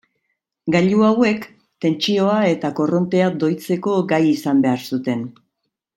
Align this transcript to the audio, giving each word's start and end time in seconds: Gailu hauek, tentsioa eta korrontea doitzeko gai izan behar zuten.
Gailu 0.75 1.03
hauek, 1.09 1.45
tentsioa 1.85 2.39
eta 2.53 2.73
korrontea 2.81 3.27
doitzeko 3.45 3.97
gai 4.15 4.23
izan 4.33 4.65
behar 4.65 4.87
zuten. 4.95 5.27